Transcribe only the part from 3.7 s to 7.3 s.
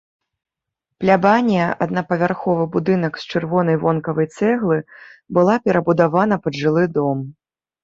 вонкавай цэглы, была перабудавана пад жылы дом.